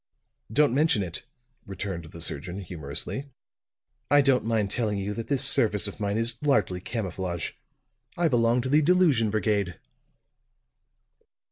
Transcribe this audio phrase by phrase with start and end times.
[0.51, 1.25] "Don't mention it,"
[1.67, 3.29] returned the surgeon humorously.
[4.09, 7.51] "I don't mind telling you that this service of mine is largely camouflage.
[8.17, 9.77] I belong to the Delusion Brigade."